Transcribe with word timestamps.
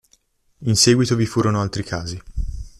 In 0.61 0.75
seguito 0.75 1.15
vi 1.15 1.27
furono 1.27 1.61
altri 1.61 1.83
casi. 1.83 2.19